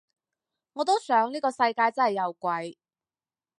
[0.73, 2.75] 我都想呢個世界真係有鬼